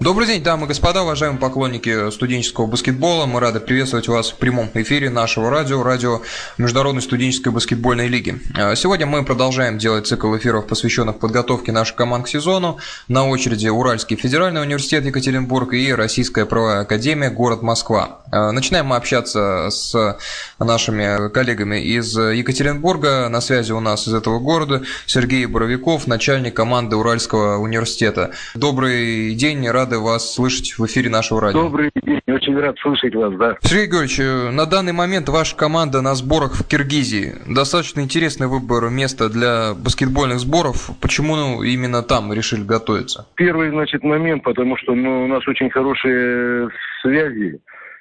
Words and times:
Добрый 0.00 0.28
день, 0.28 0.44
дамы 0.44 0.66
и 0.66 0.68
господа, 0.68 1.02
уважаемые 1.02 1.40
поклонники 1.40 2.12
студенческого 2.12 2.66
баскетбола. 2.66 3.26
Мы 3.26 3.40
рады 3.40 3.58
приветствовать 3.58 4.06
вас 4.06 4.30
в 4.30 4.36
прямом 4.36 4.70
эфире 4.74 5.10
нашего 5.10 5.50
радио, 5.50 5.82
радио 5.82 6.22
Международной 6.56 7.02
студенческой 7.02 7.48
баскетбольной 7.48 8.06
лиги. 8.06 8.40
А, 8.56 8.76
сегодня 8.76 9.06
мы 9.06 9.24
продолжаем 9.24 9.76
делать 9.76 10.06
цикл 10.06 10.36
эфиров, 10.36 10.68
посвященных 10.68 11.18
подготовке 11.18 11.72
наших 11.72 11.96
команд 11.96 12.26
к 12.26 12.28
сезону. 12.28 12.78
На 13.08 13.26
очереди 13.26 13.66
Уральский 13.66 14.16
федеральный 14.16 14.62
университет 14.62 15.04
Екатеринбург 15.04 15.74
и 15.74 15.92
Российская 15.92 16.46
правовая 16.46 16.82
академия, 16.82 17.30
город 17.30 17.62
Москва. 17.62 18.20
А, 18.30 18.52
начинаем 18.52 18.86
мы 18.86 18.94
общаться 18.94 19.68
с 19.68 20.16
нашими 20.60 21.28
коллегами 21.30 21.82
из 21.82 22.16
Екатеринбурга. 22.16 23.28
На 23.28 23.40
связи 23.40 23.72
у 23.72 23.80
нас 23.80 24.06
из 24.06 24.14
этого 24.14 24.38
города 24.38 24.82
Сергей 25.06 25.44
Боровиков, 25.46 26.06
начальник 26.06 26.54
команды 26.54 26.94
Уральского 26.94 27.56
университета. 27.56 28.30
Добрый 28.54 29.34
день, 29.34 29.68
рад 29.68 29.87
рады 29.88 29.98
вас 29.98 30.34
слышать 30.34 30.78
в 30.78 30.84
эфире 30.84 31.08
нашего 31.08 31.40
радио. 31.40 31.62
Добрый 31.62 31.90
день, 31.94 32.20
очень 32.26 32.54
рад 32.58 32.76
слышать 32.78 33.14
вас, 33.14 33.34
да. 33.36 33.56
Сергей 33.62 33.86
Георгиевич, 33.86 34.20
э, 34.20 34.50
на 34.50 34.66
данный 34.66 34.92
момент 34.92 35.28
ваша 35.30 35.56
команда 35.56 36.02
на 36.02 36.14
сборах 36.14 36.52
в 36.52 36.68
Киргизии. 36.68 37.32
Достаточно 37.48 38.00
интересный 38.00 38.48
выбор 38.48 38.90
места 38.90 39.30
для 39.30 39.72
баскетбольных 39.74 40.40
сборов. 40.40 40.90
Почему 41.00 41.36
ну, 41.36 41.62
именно 41.62 42.02
там 42.02 42.32
решили 42.34 42.62
готовиться? 42.62 43.26
Первый, 43.34 43.70
значит, 43.70 44.04
момент, 44.04 44.42
потому 44.42 44.76
что 44.76 44.94
ну, 44.94 45.24
у 45.24 45.26
нас 45.26 45.46
очень 45.48 45.70
хорошие 45.70 46.68
связи. 47.00 47.60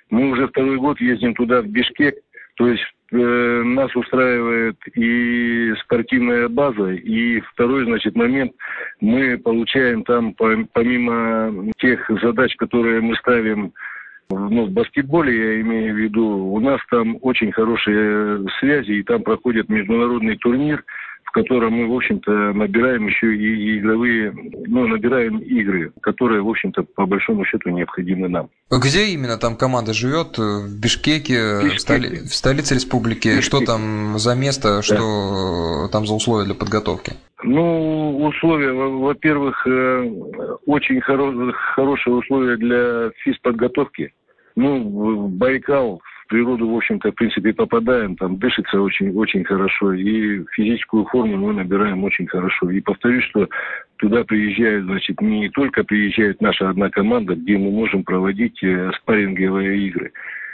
Мы 0.10 0.32
уже 0.32 0.48
второй 0.50 0.78
год 0.78 1.00
ездим 1.00 1.36
туда, 1.36 1.62
в 1.62 1.68
Бишкек. 1.68 2.16
То 2.58 2.68
есть 2.68 2.84
э, 3.12 3.16
нас 3.16 3.96
устраивает 3.96 4.78
и 4.96 5.74
спортивная 5.84 6.50
база, 6.50 6.92
и 6.92 7.40
второй, 7.42 7.86
значит, 7.86 8.16
момент, 8.16 8.52
мы 9.00 9.38
получаем 9.38 10.04
там, 10.04 10.34
помимо 10.34 11.72
тех 11.78 12.10
задач, 12.22 12.56
которые 12.58 13.02
мы 13.02 13.16
ставим 13.18 13.74
ну, 14.30 14.66
в 14.66 14.72
баскетболе, 14.72 15.56
я 15.56 15.62
имею 15.62 15.94
в 15.94 15.98
виду, 15.98 16.26
у 16.26 16.60
нас 16.60 16.82
там 16.90 17.18
очень 17.22 17.52
хорошие 17.52 18.46
связи, 18.60 18.92
и 18.92 19.04
там 19.04 19.22
проходит 19.24 19.70
международный 19.70 20.38
турнир– 20.38 20.84
в 21.28 21.32
котором 21.32 21.74
мы, 21.74 21.88
в 21.88 21.94
общем-то, 21.94 22.32
набираем 22.54 23.06
еще 23.06 23.36
и 23.36 23.78
игровые, 23.78 24.34
ну, 24.66 24.88
набираем 24.88 25.40
игры, 25.40 25.92
которые, 26.02 26.42
в 26.42 26.50
общем-то, 26.50 26.84
по 26.84 27.06
большому 27.06 27.44
счету 27.44 27.70
необходимы 27.70 28.30
нам. 28.30 28.50
Где 28.72 29.08
именно 29.08 29.38
там 29.38 29.58
команда 29.58 29.94
живет? 29.94 30.38
В 30.38 30.80
Бишкеке, 30.82 31.64
Бишкеке. 31.64 31.76
В, 31.76 31.82
столи... 31.82 32.08
в 32.20 32.34
столице 32.34 32.76
республики? 32.76 33.28
Бишкеке. 33.28 33.42
Что 33.42 33.60
там 33.60 34.18
за 34.18 34.36
место, 34.36 34.78
да. 34.78 34.82
что 34.82 35.90
там 35.92 36.08
за 36.08 36.14
условия 36.14 36.46
для 36.46 36.56
подготовки? 36.56 37.14
Ну, 37.44 38.26
условия, 38.26 38.72
во-первых, 38.72 39.68
э, 39.68 40.10
очень 40.66 41.00
хоро- 41.00 41.52
хорошие 41.52 42.16
условия 42.16 42.56
для 42.56 43.12
физподготовки. 43.24 44.14
Ну, 44.56 45.28
Байкал 45.28 46.02
природу, 46.28 46.70
в 46.70 46.76
общем-то, 46.76 47.12
в 47.12 47.16
принципе, 47.16 47.54
попадаем, 47.54 48.16
там 48.16 48.38
дышится 48.38 48.82
очень, 48.82 49.12
очень 49.16 49.44
хорошо, 49.44 49.94
и 49.94 50.46
физическую 50.52 51.06
форму 51.06 51.38
мы 51.38 51.54
набираем 51.54 52.04
очень 52.04 52.28
хорошо. 52.28 52.70
И 52.70 52.82
повторюсь, 52.82 53.24
что 53.26 53.48
туда 53.98 54.24
приезжают, 54.24 54.86
значит, 54.86 55.20
не 55.22 55.50
только 55.50 55.84
приезжает 55.84 56.42
наша 56.42 56.70
одна 56.70 56.90
команда, 56.90 57.36
где 57.36 57.58
мы 57.58 57.72
можем 57.72 58.04
проводить 58.04 58.62
э, 58.64 58.92
спарринговые 59.02 59.88
игры. 59.88 60.12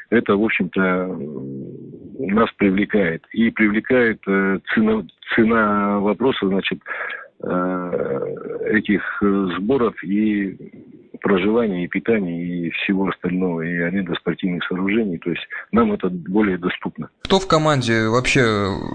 Это, 0.09 0.35
в 0.35 0.43
общем-то, 0.43 1.17
нас 2.19 2.49
привлекает. 2.57 3.25
И 3.31 3.49
привлекает 3.49 4.21
э, 4.27 4.59
цена, 4.73 5.03
цена 5.35 5.99
вопроса, 5.99 6.47
значит, 6.47 6.79
э, 7.43 8.25
этих 8.71 9.03
сборов 9.57 10.01
и 10.03 10.55
проживания 11.21 11.85
и 11.85 11.87
питания 11.87 12.45
и 12.45 12.69
всего 12.71 13.07
остального, 13.07 13.61
и 13.61 13.77
аренда 13.77 14.13
спортивных 14.15 14.63
сооружений. 14.67 15.17
То 15.17 15.29
есть 15.29 15.43
нам 15.71 15.93
это 15.93 16.09
более 16.09 16.57
доступно. 16.57 17.09
Кто 17.23 17.39
в 17.39 17.47
команде 17.47 18.07
вообще 18.07 18.41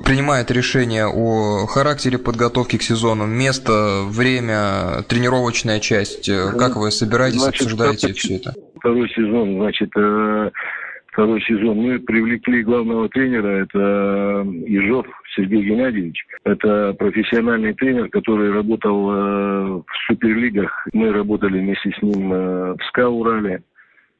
принимает 0.04 0.50
решение 0.50 1.06
о 1.06 1.66
характере 1.66 2.18
подготовки 2.18 2.78
к 2.78 2.82
сезону? 2.82 3.26
Место, 3.26 4.02
время, 4.06 5.02
тренировочная 5.08 5.80
часть? 5.80 6.30
Как 6.58 6.76
вы 6.76 6.90
собираетесь, 6.90 7.40
значит, 7.40 7.62
обсуждаете 7.62 8.12
все 8.12 8.36
это? 8.36 8.54
Второй 8.76 9.08
сезон, 9.10 9.56
значит, 9.56 9.90
э, 9.96 10.50
второй 11.18 11.42
сезон 11.42 11.78
мы 11.78 11.98
привлекли 11.98 12.62
главного 12.62 13.08
тренера, 13.08 13.64
это 13.64 14.46
Ежов 14.68 15.04
Сергей 15.34 15.64
Геннадьевич. 15.64 16.24
Это 16.44 16.94
профессиональный 16.96 17.74
тренер, 17.74 18.08
который 18.08 18.52
работал 18.52 19.10
э, 19.10 19.82
в 19.84 19.96
суперлигах. 20.06 20.86
Мы 20.92 21.10
работали 21.12 21.58
вместе 21.58 21.90
с 21.90 22.02
ним 22.02 22.32
э, 22.32 22.74
в 22.74 22.78
СКА 22.90 23.08
Урале. 23.08 23.64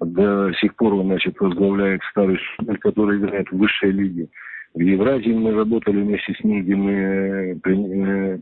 До 0.01 0.53
сих 0.55 0.75
пор 0.75 0.95
он, 0.95 1.07
значит, 1.07 1.39
возглавляет 1.39 2.01
старый 2.11 2.37
супер, 2.57 2.77
который 2.79 3.19
играет 3.19 3.49
в 3.49 3.59
высшей 3.59 3.93
лиге. 3.93 4.27
В 4.75 4.81
Евразии 4.81 5.33
мы 5.33 5.55
работали 5.55 6.03
вместе 6.03 6.35
с 6.35 6.45
ним, 6.45 6.63
где 6.63 6.77
мы 6.77 6.93
э, 6.93 7.55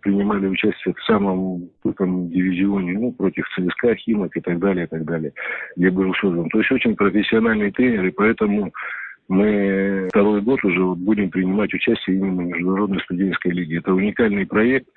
принимали 0.02 0.46
участие 0.46 0.94
в 0.94 1.02
самом 1.04 1.70
крупном 1.82 2.28
дивизионе, 2.30 2.98
ну, 2.98 3.12
против 3.12 3.46
ЦСКА, 3.54 3.94
Химок 3.94 4.36
и 4.36 4.40
так 4.40 4.58
далее, 4.58 4.84
и 4.84 4.88
так 4.88 5.04
далее, 5.04 5.32
где 5.76 5.90
был 5.90 6.12
создан. 6.14 6.48
То 6.48 6.58
есть 6.58 6.72
очень 6.72 6.96
профессиональный 6.96 7.70
тренер, 7.70 8.06
и 8.06 8.10
поэтому 8.10 8.72
мы 9.28 10.08
второй 10.10 10.40
год 10.42 10.64
уже 10.64 10.82
вот 10.82 10.98
будем 10.98 11.30
принимать 11.30 11.72
участие 11.72 12.16
именно 12.16 12.42
в 12.42 12.46
Международной 12.46 13.00
студенческой 13.00 13.52
лиге. 13.52 13.78
Это 13.78 13.94
уникальный 13.94 14.46
проект. 14.46 14.88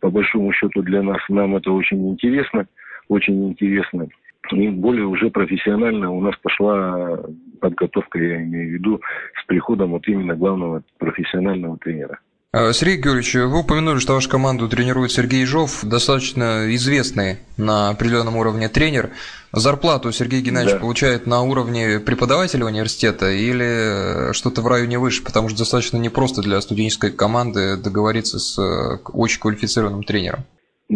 По 0.00 0.10
большому 0.10 0.52
счету 0.52 0.82
для 0.82 1.02
нас, 1.02 1.18
нам 1.28 1.56
это 1.56 1.70
очень 1.70 2.08
интересно. 2.10 2.66
Очень 3.08 3.48
интересно. 3.48 4.08
И 4.52 4.68
более 4.68 5.06
уже 5.06 5.30
профессионально 5.30 6.10
у 6.10 6.20
нас 6.20 6.34
пошла 6.42 7.18
подготовка, 7.60 8.18
я 8.18 8.42
имею 8.42 8.70
в 8.70 8.72
виду, 8.74 9.00
с 9.42 9.46
приходом 9.46 9.92
вот 9.92 10.06
именно 10.06 10.34
главного 10.34 10.82
профессионального 10.98 11.78
тренера. 11.78 12.18
А, 12.56 12.72
Сергей 12.72 12.98
Георгиевич, 12.98 13.34
вы 13.34 13.60
упомянули, 13.60 13.98
что 13.98 14.12
вашу 14.12 14.30
команду 14.30 14.68
тренирует 14.68 15.10
Сергей 15.10 15.44
Жов, 15.44 15.80
достаточно 15.82 16.72
известный 16.76 17.38
на 17.56 17.88
определенном 17.88 18.36
уровне 18.36 18.68
тренер. 18.68 19.10
Зарплату 19.52 20.12
Сергей 20.12 20.40
Геннадьевич 20.40 20.74
да. 20.74 20.80
получает 20.80 21.26
на 21.26 21.42
уровне 21.42 21.98
преподавателя 21.98 22.64
университета 22.64 23.28
или 23.28 24.32
что-то 24.34 24.62
в 24.62 24.68
районе 24.68 25.00
выше, 25.00 25.24
потому 25.24 25.48
что 25.48 25.58
достаточно 25.58 25.96
непросто 25.96 26.42
для 26.42 26.60
студенческой 26.60 27.10
команды 27.10 27.76
договориться 27.76 28.38
с 28.38 28.56
э, 28.56 28.98
очень 29.12 29.40
квалифицированным 29.40 30.04
тренером. 30.04 30.44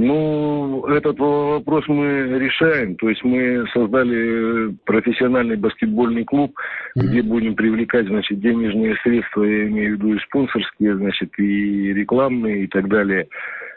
Ну, 0.00 0.86
этот 0.86 1.18
вопрос 1.18 1.88
мы 1.88 2.38
решаем. 2.38 2.94
То 2.96 3.08
есть 3.08 3.24
мы 3.24 3.66
создали 3.72 4.72
профессиональный 4.84 5.56
баскетбольный 5.56 6.24
клуб, 6.24 6.56
mm-hmm. 6.96 7.02
где 7.02 7.22
будем 7.22 7.56
привлекать, 7.56 8.06
значит, 8.06 8.38
денежные 8.38 8.94
средства, 9.02 9.42
я 9.42 9.66
имею 9.66 9.90
в 9.90 9.98
виду 9.98 10.14
и 10.14 10.20
спонсорские, 10.20 10.96
значит, 10.96 11.36
и 11.38 11.92
рекламные 11.92 12.64
и 12.64 12.66
так 12.68 12.88
далее. 12.88 13.26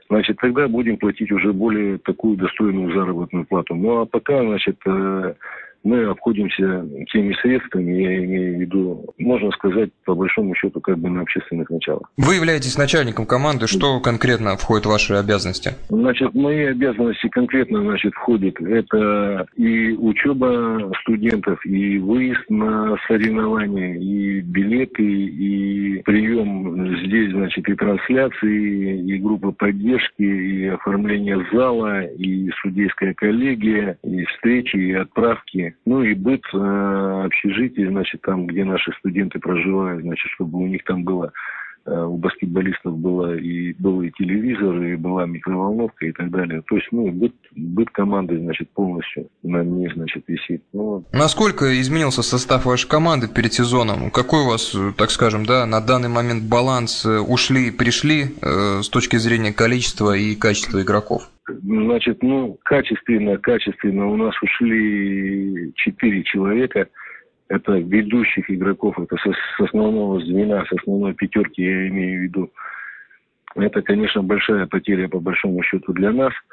Значит, 0.10 0.38
тогда 0.40 0.68
будем 0.68 0.98
платить 0.98 1.32
уже 1.32 1.54
более 1.54 1.98
такую 1.98 2.38
достойную 2.38 2.94
заработную 2.94 3.46
плату. 3.46 3.74
Ну, 3.74 4.02
а 4.02 4.06
пока, 4.06 4.42
значит, 4.42 4.78
э, 4.86 5.34
мы 5.84 6.06
обходимся 6.06 6.88
теми 7.12 7.34
средствами, 7.42 8.02
я 8.02 8.24
имею 8.24 8.58
в 8.58 8.62
виду, 8.62 9.14
можно 9.18 9.52
сказать, 9.52 9.90
по 10.06 10.16
большому 10.16 10.56
счету, 10.56 10.80
как 10.82 10.98
бы 11.00 11.10
на 11.10 11.22
общественных 11.22 11.70
началах. 11.70 12.12
Вы 12.18 12.36
являетесь 12.36 12.78
начальником 12.78 13.26
команды, 13.26 13.68
что 13.68 14.00
конкретно 14.00 14.58
входит 14.58 14.86
в 14.86 14.90
ваши 14.90 15.14
обязанности? 15.14 15.72
Значит, 15.90 16.34
мои 16.34 16.66
обязанности 16.66 17.28
конкретно, 17.30 17.82
значит, 17.82 18.14
входит 18.14 18.60
это 18.62 19.46
и 19.56 19.94
учеба 19.94 20.92
студентов, 21.02 21.66
и 21.66 21.98
выезд 22.00 22.50
на 22.50 22.98
соревнования, 23.08 23.96
и 23.96 24.42
билеты, 24.42 25.04
и 25.04 26.02
прием 26.04 26.98
здесь, 27.06 27.32
значит, 27.32 27.68
и 27.68 27.76
трансляции, 27.76 29.02
и 29.02 29.18
группа 29.18 29.52
поддержки, 29.52 30.22
и 30.22 30.68
оформление 30.68 31.46
зала, 31.52 32.04
и 32.04 32.50
судейская 32.62 33.14
коллегия, 33.14 33.98
и 34.04 34.26
встречи, 34.26 34.76
и 34.76 34.94
отправки 34.94 35.71
ну 35.86 36.04
и 36.04 36.14
быт 36.14 36.42
э, 36.54 37.24
общежитий, 37.26 37.88
значит, 37.88 38.22
там, 38.22 38.48
где 38.48 38.64
наши 38.64 38.92
студенты 39.00 39.40
проживают, 39.40 40.02
значит, 40.02 40.30
чтобы 40.32 40.60
у 40.60 40.68
них 40.68 40.84
там 40.84 41.04
было 41.04 41.32
э, 41.86 42.04
у 42.04 42.18
баскетболистов 42.18 42.98
было 42.98 43.36
и 43.36 43.74
был 43.74 44.02
и 44.02 44.12
телевизор, 44.12 44.82
и 44.82 44.96
была 44.96 45.26
микроволновка 45.26 46.06
и 46.06 46.12
так 46.12 46.30
далее. 46.32 46.62
То 46.68 46.76
есть, 46.76 46.88
ну, 46.92 47.12
быт, 47.12 47.34
быт 47.56 47.90
команды, 47.90 48.38
значит, 48.38 48.70
полностью 48.72 49.28
на 49.44 49.64
мне, 49.64 49.92
значит, 49.94 50.24
висит. 50.28 50.64
Ну, 50.74 51.04
Насколько 51.12 51.80
изменился 51.82 52.24
состав 52.24 52.66
вашей 52.66 52.88
команды 52.88 53.28
перед 53.28 53.54
сезоном? 53.54 54.12
Какой 54.12 54.44
у 54.44 54.50
вас, 54.50 54.76
так 54.98 55.12
скажем, 55.12 55.46
да, 55.46 55.66
на 55.66 55.82
данный 55.82 56.10
момент 56.10 56.44
баланс 56.44 57.06
э, 57.06 57.20
ушли, 57.20 57.72
пришли 57.72 58.26
э, 58.42 58.82
с 58.84 58.90
точки 58.90 59.18
зрения 59.18 59.54
количества 59.54 60.16
и 60.16 60.36
качества 60.36 60.82
игроков? 60.82 61.30
Значит, 61.60 62.24
ну, 62.24 62.58
качественно, 62.64 63.38
качественно 63.38 64.08
у 64.08 64.18
нас 64.18 64.36
ушли 64.42 65.74
четыре 65.76 66.24
человека. 66.24 66.88
это 67.48 67.74
ведущих 67.74 68.50
игроков, 68.50 68.98
это 69.00 69.16
с, 69.18 69.24
с 69.24 69.60
основного 69.60 70.24
звена, 70.24 70.66
с 70.66 70.72
основной 70.72 71.14
пятерки 71.14 71.62
я 71.62 71.88
имею 71.88 72.20
в 72.20 72.24
виду. 72.24 72.52
Это, 73.56 73.82
конечно, 73.82 74.24
большая 74.24 74.66
потеря 74.68 75.10
по 75.10 75.20
большому 75.20 75.62
счету 75.64 75.94
для 75.94 76.12
нас– 76.12 76.34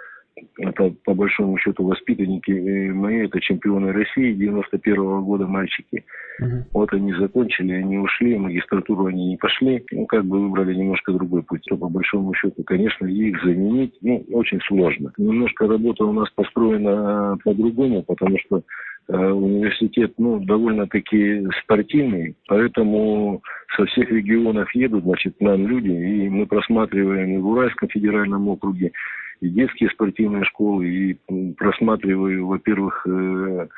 это 0.58 0.92
по 1.04 1.14
большому 1.14 1.58
счету 1.58 1.84
воспитанники 1.84 2.50
мои, 2.90 3.26
это 3.26 3.40
чемпионы 3.40 3.92
России 3.92 4.32
91 4.32 4.94
-го 4.96 5.22
года 5.22 5.46
мальчики. 5.46 6.04
Угу. 6.40 6.64
Вот 6.72 6.92
они 6.92 7.12
закончили, 7.14 7.72
они 7.72 7.98
ушли, 7.98 8.36
в 8.36 8.40
магистратуру 8.40 9.06
они 9.06 9.30
не 9.30 9.36
пошли, 9.36 9.84
ну 9.92 10.06
как 10.06 10.24
бы 10.24 10.40
выбрали 10.40 10.74
немножко 10.74 11.12
другой 11.12 11.42
путь. 11.42 11.62
То 11.68 11.76
по 11.76 11.88
большому 11.88 12.34
счету, 12.34 12.62
конечно, 12.64 13.06
их 13.06 13.42
заменить 13.42 13.94
ну, 14.02 14.24
очень 14.32 14.60
сложно. 14.62 15.12
Немножко 15.18 15.66
работа 15.66 16.04
у 16.04 16.12
нас 16.12 16.30
построена 16.30 17.36
по-другому, 17.44 18.02
потому 18.02 18.36
что 18.38 18.58
э, 18.58 18.62
университет 19.08 20.12
ну, 20.18 20.38
довольно-таки 20.40 21.46
спортивный, 21.62 22.36
поэтому 22.46 23.42
со 23.76 23.86
всех 23.86 24.10
регионов 24.10 24.74
едут, 24.74 25.04
значит, 25.04 25.36
к 25.38 25.40
нам 25.40 25.66
люди, 25.66 25.90
и 25.90 26.28
мы 26.28 26.46
просматриваем 26.46 27.34
и 27.34 27.38
в 27.38 27.46
Уральском 27.48 27.88
федеральном 27.88 28.48
округе, 28.48 28.92
и 29.40 29.48
детские 29.48 29.90
спортивные 29.90 30.44
школы, 30.44 30.86
и 30.86 31.18
просматриваю, 31.56 32.46
во-первых, 32.46 33.06
э, 33.06 33.68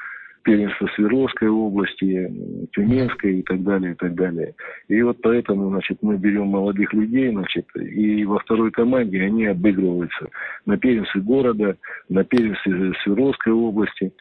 первенство 0.43 0.89
Свердловской 0.95 1.49
области, 1.49 2.33
Тюменской 2.73 3.41
и 3.41 3.43
так 3.43 3.63
далее, 3.63 3.93
и 3.93 3.95
так 3.95 4.15
далее. 4.15 4.55
И 4.89 5.03
вот 5.03 5.19
поэтому, 5.23 5.69
значит, 5.69 5.99
мы 6.03 6.17
берем 6.17 6.49
молодых 6.49 6.93
людей, 6.93 7.31
значит, 7.31 7.67
и 7.77 8.25
во 8.25 8.39
второй 8.39 8.71
команде 8.71 9.23
они 9.23 9.47
обыгрываются 9.47 10.29
на 10.67 10.79
первенстве 10.79 11.21
города, 11.21 11.77
на 12.09 12.25
первенстве 12.25 12.93
Свердловской 13.03 13.53
области. 13.53 14.13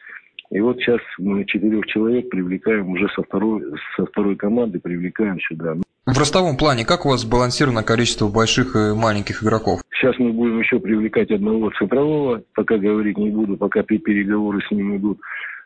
И 0.50 0.60
вот 0.60 0.78
сейчас 0.78 1.00
мы 1.18 1.44
четырех 1.44 1.86
человек 1.86 2.28
привлекаем 2.28 2.88
уже 2.90 3.08
со 3.14 3.22
второй, 3.22 3.62
со 3.96 4.04
второй 4.06 4.36
команды, 4.36 4.80
привлекаем 4.80 5.38
сюда. 5.40 5.76
В 6.06 6.18
ростовом 6.18 6.56
плане 6.56 6.84
как 6.84 7.06
у 7.06 7.10
вас 7.10 7.20
сбалансировано 7.20 7.84
количество 7.84 8.28
больших 8.28 8.74
и 8.74 8.94
маленьких 8.94 9.44
игроков? 9.44 9.80
Сейчас 9.92 10.18
мы 10.18 10.32
будем 10.32 10.58
еще 10.58 10.80
привлекать 10.80 11.30
одного 11.30 11.70
центрового, 11.70 12.42
пока 12.54 12.78
говорить 12.78 13.16
не 13.16 13.30
буду, 13.30 13.56
пока 13.56 13.82
переговоры 13.82 14.60
с 14.66 14.70
ним 14.72 14.96
идут. 14.96 15.20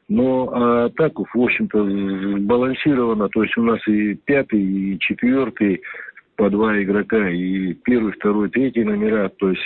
Но 0.09 0.51
а 0.53 0.91
так, 0.91 1.13
в 1.19 1.41
общем-то, 1.41 2.39
сбалансировано. 2.41 3.29
То 3.31 3.43
есть 3.43 3.57
у 3.57 3.63
нас 3.63 3.81
и 3.89 4.15
пятый, 4.15 4.61
и 4.61 4.99
четвертый 4.99 5.81
по 6.37 6.51
два 6.51 6.83
игрока, 6.83 7.31
и 7.31 7.73
первый, 7.73 8.13
второй, 8.13 8.51
третий 8.51 8.85
номера. 8.85 9.31
То 9.31 9.49
есть 9.49 9.63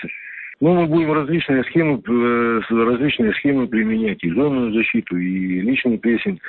ну, 0.60 0.74
мы 0.74 0.86
будем 0.86 1.12
различные 1.12 1.62
схемы, 1.64 2.02
э, 2.04 2.60
различные 2.70 3.32
схемы 3.34 3.68
применять, 3.68 4.22
и 4.24 4.30
зонную 4.30 4.72
защиту, 4.72 5.16
и 5.16 5.60
личный 5.60 5.98
прессинг. 5.98 6.40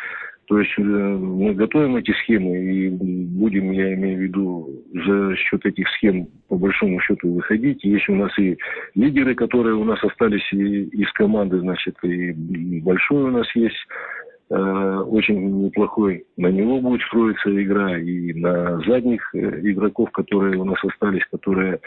То 0.47 0.59
есть 0.59 0.71
э, 0.79 0.81
мы 0.81 1.53
готовим 1.53 1.97
эти 1.97 2.11
схемы 2.23 2.57
и 2.57 2.89
будем, 2.89 3.71
я 3.71 3.93
имею 3.93 4.17
в 4.17 4.21
виду, 4.21 4.69
за 4.93 5.35
счет 5.35 5.63
этих 5.63 5.87
схем 5.89 6.27
по 6.47 6.57
большому 6.57 6.99
счету 7.01 7.35
выходить. 7.35 7.83
Есть 7.83 8.09
у 8.09 8.15
нас 8.15 8.31
и 8.39 8.57
лидеры, 8.95 9.35
которые 9.35 9.75
у 9.75 9.83
нас 9.83 10.03
остались 10.03 10.51
из 10.51 11.11
команды, 11.13 11.59
значит, 11.59 11.95
и 12.03 12.31
большой 12.81 13.25
у 13.25 13.31
нас 13.31 13.47
есть 13.55 13.77
очень 14.49 15.65
неплохой. 15.65 16.25
На 16.37 16.47
него 16.47 16.79
будет 16.79 17.01
строиться 17.03 17.49
игра 17.63 17.97
и 17.97 18.33
на 18.33 18.79
задних 18.81 19.21
э, 19.35 19.61
игроков, 19.63 20.09
которые 20.11 20.57
у 20.57 20.65
нас 20.65 20.77
остались, 20.83 21.23
которые 21.31 21.79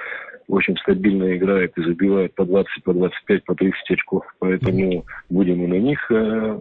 очень 0.49 0.77
стабильно 0.79 1.37
играют 1.37 1.77
и 1.77 1.83
забивают 1.83 2.35
по 2.35 2.45
20, 2.45 2.85
по 2.85 2.93
25, 2.93 3.45
по 3.45 3.55
30 3.55 3.75
очков. 3.91 4.25
Поэтому 4.39 5.05
будем 5.29 5.65
и 5.65 5.67
на 5.67 5.81
них 5.81 5.99
э, 6.11 6.61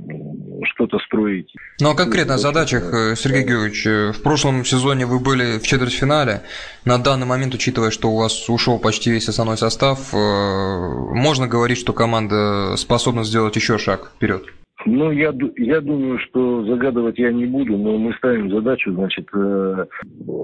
что-то 0.74 0.98
строить. 1.00 1.54
Ну 1.80 1.92
а 1.92 1.96
конкретно 1.96 2.36
о 2.36 2.40
задачах, 2.40 2.84
Сергей 3.16 3.44
Георгиевич, 3.44 4.18
в 4.18 4.24
прошлом 4.24 4.66
сезоне 4.66 5.06
вы 5.06 5.20
были 5.20 5.60
в 5.60 5.64
четвертьфинале. 5.64 6.42
На 6.84 6.98
данный 6.98 7.28
момент, 7.28 7.54
учитывая, 7.54 7.92
что 7.92 8.10
у 8.10 8.18
вас 8.18 8.50
ушел 8.50 8.80
почти 8.80 9.12
весь 9.12 9.30
основной 9.30 9.58
состав, 9.58 10.14
можно 10.14 11.48
говорить, 11.48 11.78
что 11.78 11.94
команда 11.94 12.76
способна 12.78 13.24
сделать 13.24 13.56
еще 13.56 13.78
шаг 13.78 14.12
вперед? 14.16 14.46
Ну, 14.86 15.12
я, 15.12 15.34
я 15.58 15.82
думаю, 15.82 16.20
что 16.20 16.66
загадывать 16.66 17.18
я 17.20 17.32
не 17.32 17.46
буду, 17.46 17.78
но 17.78 17.98
мы 17.98 18.14
ставим 18.14 18.50
задачу, 18.50 18.92
значит, 18.94 19.28
э, 19.34 19.86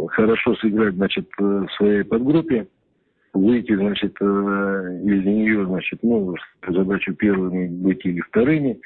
хорошо 0.10 0.56
сыграть, 0.58 0.96
значит, 0.96 1.28
э, 1.40 1.44
в 1.44 1.68
своей 1.78 2.04
подгруппе, 2.04 2.68
выйти, 3.34 3.76
значит, 3.76 4.16
э, 4.22 4.26
из 4.26 5.26
нее, 5.26 5.66
значит, 5.66 6.00
ну, 6.04 6.36
задачу 6.68 7.14
первыми 7.16 7.68
быть 7.68 8.06
или 8.06 8.20
вторыми. 8.22 8.80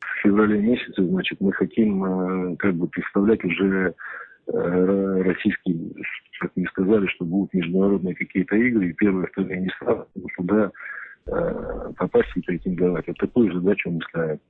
В 0.00 0.22
феврале 0.22 0.60
месяце, 0.60 1.02
значит, 1.04 1.40
мы 1.40 1.52
хотим, 1.52 2.56
как 2.56 2.74
бы, 2.74 2.86
представлять 2.86 3.44
уже 3.44 3.94
э, 4.46 5.22
российские, 5.22 5.76
как 6.38 6.52
мне 6.54 6.66
сказали, 6.68 7.06
что 7.08 7.24
будут 7.24 7.52
международные 7.54 8.14
какие-то 8.14 8.56
игры, 8.56 8.88
и 8.88 8.94
первые, 8.94 9.26
вторые 9.26 9.62
места 9.62 10.06
туда 10.36 10.70
попасть 11.26 12.30
и 12.36 12.40
претендовать. 12.40 13.06
Вот 13.06 13.16
такую 13.18 13.52
задачу 13.52 13.90
мы 13.90 14.00
ставим. 14.08 14.40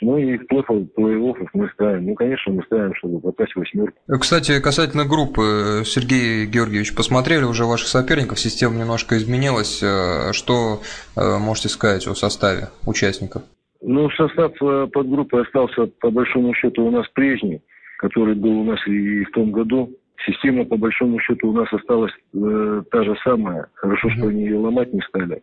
Ну 0.00 0.18
и 0.18 0.36
плей-оффов 0.36 1.48
мы 1.52 1.68
ставим. 1.70 2.06
Ну, 2.06 2.14
конечно, 2.14 2.52
мы 2.52 2.62
ставим, 2.64 2.94
чтобы 2.96 3.20
попасть 3.20 3.52
в 3.52 3.58
восьмерку. 3.58 3.96
Кстати, 4.18 4.60
касательно 4.60 5.04
группы, 5.04 5.82
Сергей 5.84 6.46
Георгиевич, 6.46 6.94
посмотрели 6.94 7.44
уже 7.44 7.64
ваших 7.64 7.88
соперников, 7.88 8.40
система 8.40 8.76
немножко 8.76 9.16
изменилась. 9.16 9.82
Э, 9.82 10.32
что 10.32 10.80
э, 11.16 11.38
можете 11.38 11.68
сказать 11.68 12.06
о 12.08 12.14
составе 12.14 12.68
участников? 12.86 13.42
Ну, 13.80 14.10
состав 14.10 14.52
подгруппы 14.58 15.40
остался, 15.40 15.86
по 16.00 16.10
большому 16.10 16.54
счету, 16.54 16.84
у 16.84 16.90
нас 16.90 17.06
прежний, 17.14 17.62
который 17.98 18.34
был 18.34 18.60
у 18.60 18.64
нас 18.64 18.80
и 18.86 19.24
в 19.24 19.30
том 19.30 19.52
году. 19.52 19.90
Система, 20.26 20.64
по 20.64 20.76
большому 20.76 21.20
счету, 21.20 21.50
у 21.50 21.52
нас 21.52 21.70
осталась 21.72 22.12
э, 22.34 22.82
та 22.90 23.04
же 23.04 23.14
самая. 23.22 23.68
Хорошо, 23.74 24.10
что 24.10 24.28
они 24.28 24.42
ее 24.42 24.58
ломать 24.58 24.92
не 24.92 25.02
стали 25.02 25.42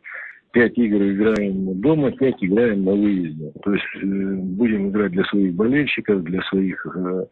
пять 0.52 0.78
игр 0.78 0.98
играем 0.98 1.80
дома, 1.82 2.12
пять 2.12 2.36
играем 2.42 2.84
на 2.84 2.92
выезде. 2.92 3.52
То 3.64 3.74
есть 3.74 3.86
э, 3.96 4.06
будем 4.06 4.90
играть 4.90 5.12
для 5.12 5.24
своих 5.26 5.54
болельщиков, 5.54 6.24
для 6.24 6.42
своих 6.44 6.86
э, 6.96 7.26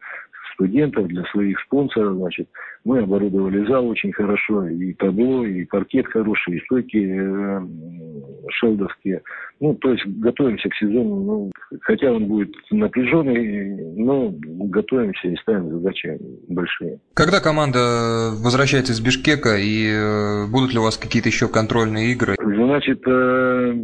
студентов, 0.53 1.07
для 1.07 1.23
своих 1.25 1.59
спонсоров. 1.61 2.17
Значит, 2.17 2.49
мы 2.83 2.99
оборудовали 2.99 3.65
зал 3.67 3.87
очень 3.87 4.11
хорошо, 4.11 4.67
и 4.67 4.93
табло, 4.93 5.45
и 5.45 5.63
паркет 5.65 6.07
хороший, 6.07 6.57
и 6.57 6.61
стойки 6.65 6.97
э, 6.97 7.61
шелдовские. 8.51 9.21
Ну, 9.59 9.75
то 9.75 9.91
есть 9.91 10.05
готовимся 10.05 10.69
к 10.69 10.75
сезону, 10.75 11.15
ну, 11.23 11.51
хотя 11.81 12.11
он 12.11 12.25
будет 12.25 12.53
напряженный, 12.71 13.95
но 13.95 14.33
готовимся 14.33 15.27
и 15.27 15.35
ставим 15.37 15.69
задачи 15.69 16.17
большие. 16.47 16.99
Когда 17.13 17.39
команда 17.39 18.31
возвращается 18.41 18.93
из 18.93 19.01
Бишкека, 19.01 19.57
и 19.57 19.87
э, 19.91 20.47
будут 20.47 20.73
ли 20.73 20.79
у 20.79 20.83
вас 20.83 20.97
какие-то 20.97 21.29
еще 21.29 21.47
контрольные 21.47 22.13
игры? 22.13 22.35
Значит, 22.69 23.01
э, 23.07 23.75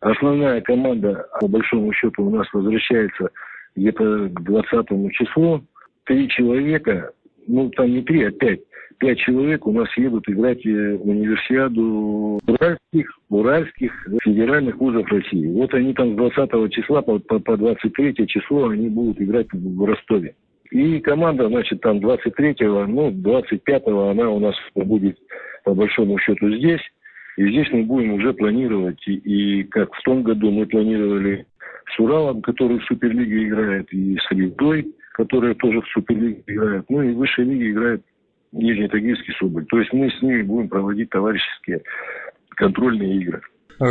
основная 0.00 0.62
команда, 0.62 1.26
по 1.40 1.46
большому 1.46 1.92
счету, 1.92 2.24
у 2.24 2.30
нас 2.30 2.46
возвращается 2.54 3.28
где-то 3.76 4.30
к 4.30 4.42
20 4.44 5.12
числу. 5.12 5.62
Три 6.04 6.26
человека, 6.30 7.12
ну 7.46 7.68
там 7.68 7.90
не 7.90 8.00
три, 8.00 8.22
а 8.24 8.30
пять, 8.30 8.60
пять 8.96 9.18
человек 9.18 9.66
у 9.66 9.72
нас 9.72 9.94
едут 9.98 10.26
играть 10.26 10.64
э, 10.64 10.96
в 10.96 11.06
универсиаду 11.06 12.40
уральских, 12.46 13.18
уральских 13.28 14.08
федеральных 14.24 14.78
вузов 14.78 15.06
России. 15.08 15.52
Вот 15.52 15.74
они 15.74 15.92
там 15.92 16.14
с 16.14 16.16
20 16.16 16.72
числа 16.72 17.02
по, 17.02 17.18
по, 17.18 17.38
по 17.40 17.58
23 17.58 18.26
число 18.26 18.70
они 18.70 18.88
будут 18.88 19.20
играть 19.20 19.48
в 19.52 19.84
Ростове. 19.84 20.34
И 20.70 20.98
команда, 21.00 21.48
значит, 21.48 21.82
там 21.82 21.98
23-го, 21.98 22.86
ну, 22.86 23.10
25-го 23.10 24.08
она 24.08 24.30
у 24.30 24.38
нас 24.38 24.54
будет 24.74 25.18
по 25.62 25.74
большому 25.74 26.18
счету 26.18 26.50
здесь. 26.54 26.80
И 27.38 27.50
здесь 27.50 27.68
мы 27.70 27.84
будем 27.84 28.14
уже 28.14 28.32
планировать, 28.32 28.98
и, 29.06 29.14
и 29.14 29.62
как 29.62 29.94
в 29.94 30.02
том 30.02 30.24
году 30.24 30.50
мы 30.50 30.66
планировали 30.66 31.46
с 31.94 32.00
Уралом, 32.00 32.42
который 32.42 32.80
в 32.80 32.84
Суперлиге 32.86 33.44
играет, 33.44 33.92
и 33.92 34.16
с 34.16 34.28
Ревдой, 34.32 34.92
которая 35.12 35.54
тоже 35.54 35.80
в 35.82 35.86
Суперлиге 35.86 36.42
играет. 36.48 36.86
Ну 36.88 37.00
и 37.00 37.12
в 37.12 37.18
высшей 37.18 37.44
лиге 37.44 37.70
играет 37.70 38.02
Нижнетагильский 38.50 39.34
Соболь. 39.38 39.66
То 39.66 39.78
есть 39.78 39.92
мы 39.92 40.10
с 40.10 40.20
ними 40.20 40.42
будем 40.42 40.68
проводить 40.68 41.10
товарищеские 41.10 41.82
контрольные 42.56 43.18
игры. 43.18 43.40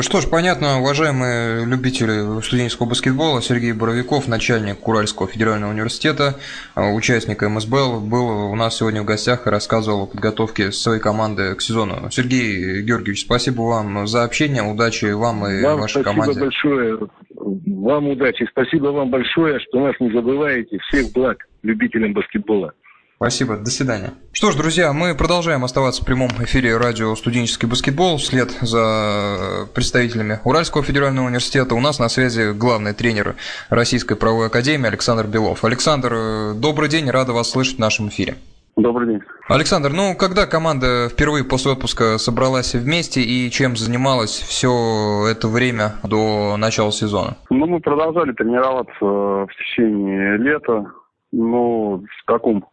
Что 0.02 0.20
ж, 0.20 0.30
понятно, 0.30 0.82
уважаемые 0.82 1.66
любители 1.66 2.42
студенческого 2.42 2.90
баскетбола, 2.90 3.42
Сергей 3.42 3.72
Боровиков, 3.72 4.28
начальник 4.28 4.86
Уральского 4.86 5.30
федерального 5.30 5.72
университета, 5.72 6.36
участник 6.76 7.42
МСБЛ, 7.42 8.02
был 8.02 8.52
у 8.52 8.56
нас 8.56 8.76
сегодня 8.76 9.02
в 9.02 9.06
гостях 9.06 9.48
и 9.48 9.50
рассказывал 9.50 10.04
о 10.04 10.08
подготовке 10.08 10.74
своей 10.74 11.00
команды 11.00 11.56
к 11.56 11.62
сезону. 11.62 12.12
Сергей 12.12 12.82
Георгиевич, 12.82 13.22
спасибо 13.22 13.62
вам 13.62 14.08
за 14.08 14.26
общение, 14.26 14.62
удачи 14.62 15.06
вам 15.06 15.48
и 15.48 15.64
вам 15.64 15.80
вашей 15.80 16.02
спасибо 16.02 16.22
команде. 16.22 16.40
большое, 16.42 17.00
вам 17.38 18.10
удачи, 18.10 18.46
спасибо 18.52 18.88
вам 18.88 19.10
большое, 19.10 19.58
что 19.62 19.88
нас 19.88 19.96
не 20.02 20.12
забываете. 20.12 20.80
Всех 20.90 21.14
благ 21.14 21.38
любителям 21.64 22.12
баскетбола. 22.12 22.74
Спасибо, 23.18 23.58
до 23.58 23.72
свидания. 23.72 24.14
Что 24.32 24.52
ж, 24.52 24.56
друзья, 24.56 24.94
мы 24.94 25.16
продолжаем 25.16 25.64
оставаться 25.64 26.04
в 26.04 26.06
прямом 26.06 26.30
эфире 26.42 26.78
радио 26.78 27.16
«Студенческий 27.16 27.68
баскетбол» 27.68 28.18
вслед 28.18 28.52
за 28.62 29.68
представителями 29.74 30.40
Уральского 30.44 30.84
федерального 30.84 31.26
университета. 31.26 31.74
У 31.74 31.80
нас 31.80 31.98
на 31.98 32.10
связи 32.10 32.54
главный 32.54 32.94
тренер 32.94 33.36
Российской 33.72 34.16
правовой 34.16 34.48
академии 34.48 34.86
Александр 34.86 35.26
Белов. 35.26 35.66
Александр, 35.66 36.54
добрый 36.54 36.90
день, 36.90 37.10
рада 37.10 37.34
вас 37.34 37.50
слышать 37.50 37.78
в 37.78 37.80
нашем 37.80 38.10
эфире. 38.10 38.36
Добрый 38.76 39.08
день. 39.08 39.22
Александр, 39.50 39.90
ну 39.90 40.16
когда 40.16 40.46
команда 40.46 41.10
впервые 41.10 41.44
после 41.44 41.72
отпуска 41.72 42.20
собралась 42.20 42.76
вместе 42.76 43.22
и 43.22 43.50
чем 43.50 43.76
занималась 43.76 44.30
все 44.30 45.26
это 45.28 45.48
время 45.48 45.96
до 46.04 46.56
начала 46.58 46.92
сезона? 46.92 47.36
Ну, 47.50 47.66
мы 47.66 47.80
продолжали 47.80 48.34
тренироваться 48.34 48.94
в 49.02 49.50
течение 49.58 50.38
лета, 50.38 50.86
но 51.32 51.98
в 51.98 52.26
таком 52.28 52.64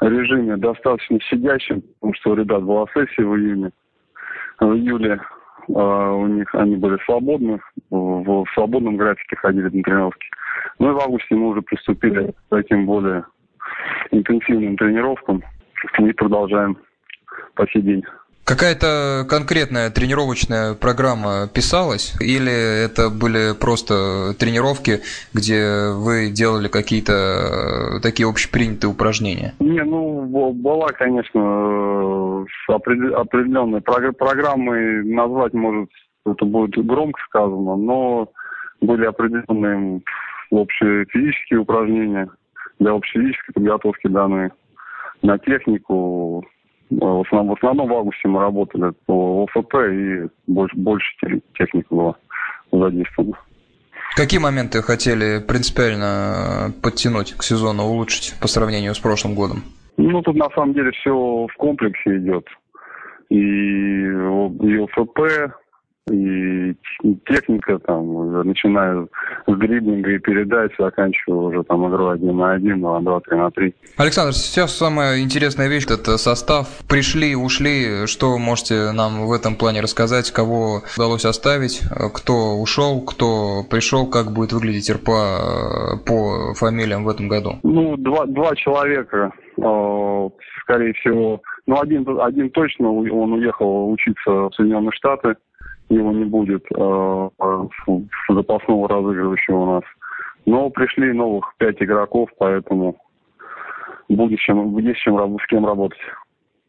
режиме 0.00 0.56
достаточно 0.56 1.18
сидящим, 1.30 1.82
потому 1.94 2.14
что 2.14 2.30
у 2.30 2.34
ребят 2.34 2.62
была 2.62 2.86
сессия 2.94 3.24
в 3.24 3.36
июне. 3.36 3.70
В 4.60 4.72
июле 4.74 5.20
э, 5.68 5.72
у 5.72 6.26
них 6.26 6.54
они 6.54 6.76
были 6.76 6.98
свободны, 7.04 7.60
в, 7.90 8.44
в 8.44 8.46
свободном 8.54 8.96
графике 8.96 9.36
ходили 9.36 9.64
на 9.64 9.70
тренировки. 9.70 10.26
Ну 10.78 10.90
и 10.90 10.94
в 10.94 10.98
августе 10.98 11.34
мы 11.34 11.48
уже 11.48 11.62
приступили 11.62 12.32
к 12.32 12.34
таким 12.50 12.86
более 12.86 13.24
интенсивным 14.10 14.76
тренировкам 14.76 15.42
и 15.98 16.12
продолжаем 16.12 16.78
по 17.54 17.66
сей 17.68 17.82
день. 17.82 18.04
Какая-то 18.46 19.26
конкретная 19.28 19.90
тренировочная 19.90 20.74
программа 20.74 21.48
писалась 21.52 22.14
или 22.20 22.84
это 22.84 23.10
были 23.10 23.58
просто 23.58 24.34
тренировки, 24.38 25.00
где 25.34 25.90
вы 25.90 26.30
делали 26.30 26.68
какие-то 26.68 27.96
э, 27.96 28.00
такие 28.00 28.28
общепринятые 28.28 28.92
упражнения? 28.92 29.54
Не, 29.58 29.82
ну 29.82 30.52
была, 30.52 30.86
конечно, 30.88 32.46
определенная 32.68 33.80
программы 33.80 35.02
назвать 35.02 35.52
может 35.52 35.90
это 36.24 36.44
будет 36.44 36.86
громко 36.86 37.20
сказано, 37.28 37.74
но 37.74 38.30
были 38.80 39.06
определенные 39.06 40.02
общие 40.50 41.04
физические 41.06 41.60
упражнения 41.60 42.28
для 42.78 42.94
общей 42.94 43.18
физической 43.18 43.52
подготовки 43.54 44.06
данные 44.06 44.52
на 45.22 45.36
технику, 45.38 46.44
в 46.90 47.20
основном, 47.26 47.54
в 47.54 47.58
основном 47.58 47.88
в 47.88 47.94
августе 47.94 48.28
мы 48.28 48.40
работали 48.40 48.92
по 49.06 49.44
ОФП 49.44 49.74
и 49.90 50.28
больше, 50.46 50.76
больше 50.76 51.06
техника 51.54 51.86
была 51.90 52.14
задействована. 52.70 53.36
Какие 54.16 54.40
моменты 54.40 54.80
хотели 54.82 55.40
принципиально 55.40 56.72
подтянуть 56.82 57.34
к 57.34 57.42
сезону, 57.42 57.82
улучшить 57.84 58.34
по 58.40 58.48
сравнению 58.48 58.94
с 58.94 58.98
прошлым 58.98 59.34
годом? 59.34 59.62
Ну, 59.98 60.22
тут 60.22 60.36
на 60.36 60.48
самом 60.50 60.74
деле 60.74 60.90
все 60.92 61.10
в 61.10 61.54
комплексе 61.58 62.18
идет. 62.18 62.46
И, 63.28 63.36
и 63.36 64.84
ОФП, 64.84 65.52
и 66.10 66.74
техника, 67.26 67.78
там, 67.80 68.46
начиная 68.46 69.06
с 69.46 69.56
дриблинга 69.58 70.12
и 70.12 70.18
передач, 70.18 70.72
заканчивая 70.78 71.38
уже 71.38 71.62
там 71.64 71.88
игрой 71.88 72.14
один 72.14 72.36
на 72.36 72.52
один, 72.52 72.80
на 72.80 73.00
два, 73.00 73.20
три 73.20 73.36
на 73.36 73.50
три. 73.50 73.74
Александр, 73.96 74.32
сейчас 74.32 74.76
самая 74.76 75.20
интересная 75.20 75.68
вещь– 75.68 75.86
это 75.90 76.16
состав. 76.16 76.68
Пришли, 76.88 77.34
ушли. 77.34 78.06
Что 78.06 78.38
можете 78.38 78.92
нам 78.92 79.26
в 79.26 79.32
этом 79.32 79.56
плане 79.56 79.80
рассказать? 79.80 80.30
Кого 80.30 80.82
удалось 80.96 81.24
оставить? 81.24 81.82
Кто 82.14 82.54
ушел? 82.54 83.00
Кто 83.04 83.64
пришел? 83.68 84.06
Как 84.08 84.32
будет 84.32 84.52
выглядеть 84.52 84.90
РПА 84.90 85.98
по 86.06 86.54
фамилиям 86.54 87.04
в 87.04 87.08
этом 87.08 87.28
году? 87.28 87.54
Ну, 87.64 87.96
два, 87.96 88.26
два 88.26 88.54
человека, 88.54 89.32
э, 89.56 90.28
скорее 90.62 90.92
всего. 90.94 91.40
Ну, 91.66 91.80
один, 91.80 92.06
один 92.20 92.50
точно, 92.50 92.92
он 92.92 93.32
уехал 93.32 93.90
учиться 93.90 94.30
в 94.30 94.50
Соединенные 94.54 94.92
Штаты 94.92 95.34
его 95.88 96.12
не 96.12 96.24
будет 96.24 96.64
э, 96.76 97.28
запасного 98.28 98.88
разыгрывающего 98.88 99.56
у 99.56 99.66
нас. 99.74 99.82
Но 100.44 100.70
пришли 100.70 101.12
новых 101.12 101.54
пять 101.58 101.80
игроков, 101.80 102.30
поэтому 102.38 102.96
будет 104.08 104.38
чем, 104.40 104.76
есть 104.78 105.00
чем, 105.00 105.18
с 105.38 105.46
кем 105.48 105.66
работать. 105.66 105.98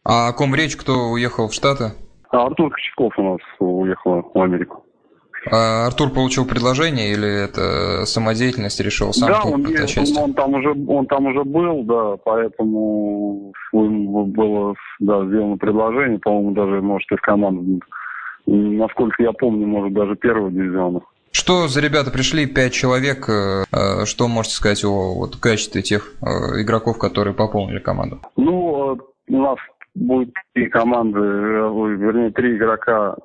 А 0.04 0.30
о 0.30 0.34
ком 0.34 0.56
речь, 0.56 0.76
кто 0.76 1.10
уехал 1.12 1.48
в 1.48 1.54
Штаты? 1.54 1.92
А 2.30 2.46
Артур 2.46 2.72
Кочетков 2.72 3.18
у 3.18 3.24
нас 3.24 3.40
уехал 3.60 4.32
в 4.34 4.42
Америку. 4.42 4.84
А 5.50 5.88
Артур 5.88 6.10
получил 6.10 6.46
предложение 6.46 7.12
или 7.12 7.46
это 7.46 8.06
самодеятельность 8.06 8.80
решил 8.82 9.14
сам? 9.14 9.30
Да, 9.30 9.42
он, 9.44 9.66
есть, 9.66 10.18
он, 10.18 10.34
там 10.34 10.56
уже, 10.56 10.72
он 10.88 11.06
там 11.06 11.28
уже 11.28 11.44
был, 11.44 11.84
да, 11.84 12.18
поэтому 12.26 13.54
было 13.72 14.76
да, 15.00 15.26
сделано 15.26 15.58
предложение, 15.58 16.20
по-моему, 16.20 16.52
даже, 16.52 16.82
может, 16.82 17.10
и 17.12 17.16
в 17.16 17.22
команду 17.22 17.80
насколько 18.48 19.22
я 19.22 19.32
помню, 19.34 19.68
может, 19.68 19.94
даже 19.94 20.16
первого 20.16 20.50
дивизиона. 20.50 21.01
Что 21.32 21.68
за 21.68 21.82
ребята 21.82 22.10
пришли, 22.10 22.48
пять 22.48 22.74
человек, 22.74 23.30
э, 23.30 23.63
э, 23.72 24.06
что 24.06 24.27
можете 24.27 24.56
сказать 24.56 24.84
о 24.84 25.13
вот, 25.13 25.36
качестве 25.36 25.84
тех 25.84 26.13
э, 26.22 26.62
игроков, 26.62 26.98
которые 26.98 27.36
пополнили 27.36 27.80
команду? 27.80 28.20
Ну, 28.38 28.98
у 29.30 29.42
нас 29.42 29.58
будет 29.94 30.34
три 30.54 30.68
команды, 30.68 31.20
вернее, 31.20 32.32
три 32.32 32.56
игрока, 32.56 33.16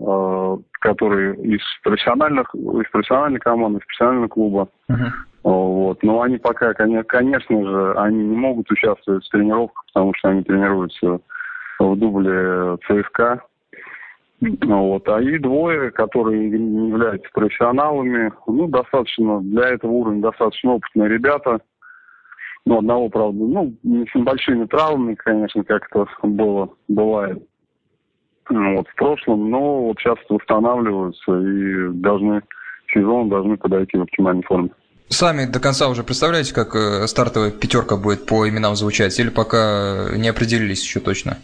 которые 0.80 1.36
из 1.36 1.60
профессиональных, 1.82 2.54
из 2.54 2.90
профессиональной 2.90 3.40
команды, 3.40 3.78
из 3.78 3.86
профессионального 3.86 4.28
клуба. 4.28 4.68
Uh-huh. 4.90 5.10
Вот. 5.44 6.02
Но 6.02 6.22
они 6.22 6.38
пока, 6.38 6.72
конечно 6.74 7.64
же, 7.64 7.94
они 7.94 8.24
не 8.24 8.36
могут 8.36 8.70
участвовать 8.70 9.24
в 9.24 9.30
тренировках, 9.30 9.84
потому 9.92 10.14
что 10.14 10.30
они 10.30 10.42
тренируются 10.42 11.20
в 11.78 11.96
дубле 11.96 12.78
ЦСКА. 12.86 13.42
Вот. 14.42 15.08
А 15.08 15.22
и 15.22 15.38
двое, 15.38 15.90
которые 15.92 16.50
не 16.50 16.88
являются 16.88 17.28
профессионалами, 17.32 18.32
ну, 18.46 18.66
достаточно, 18.66 19.40
для 19.40 19.68
этого 19.68 19.92
уровня 19.92 20.22
достаточно 20.22 20.72
опытные 20.72 21.08
ребята. 21.08 21.60
Ну, 22.64 22.78
одного, 22.78 23.08
правда, 23.08 23.38
ну, 23.38 23.74
с 23.82 24.14
небольшими 24.14 24.66
травмами, 24.66 25.14
конечно, 25.14 25.64
как 25.64 25.86
это 25.90 26.06
было, 26.22 26.70
бывает 26.88 27.42
вот, 28.48 28.88
в 28.88 28.94
прошлом, 28.96 29.50
но 29.50 29.82
вот 29.82 29.98
сейчас 29.98 30.18
восстанавливаются 30.28 31.32
и 31.32 31.88
должны, 32.00 32.42
сезон 32.92 33.28
должны 33.28 33.56
подойти 33.56 33.96
в 33.96 34.02
оптимальной 34.02 34.42
форме. 34.42 34.70
Сами 35.08 35.44
до 35.44 35.60
конца 35.60 35.88
уже 35.88 36.04
представляете, 36.04 36.54
как 36.54 36.74
э, 36.74 37.06
стартовая 37.06 37.50
пятерка 37.50 37.96
будет 37.96 38.26
по 38.26 38.48
именам 38.48 38.76
звучать, 38.76 39.18
или 39.18 39.28
пока 39.28 40.08
не 40.16 40.28
определились 40.28 40.82
еще 40.82 41.00
точно? 41.00 41.38